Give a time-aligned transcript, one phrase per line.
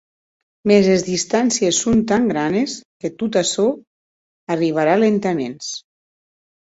[0.69, 3.67] Mès es distàncies son tan granes que tot açò
[4.57, 5.69] arribarà lentaments.